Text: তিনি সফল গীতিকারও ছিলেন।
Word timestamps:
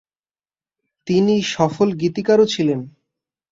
তিনি 1.07 1.35
সফল 1.53 1.87
গীতিকারও 1.93 2.45
ছিলেন। 2.45 2.79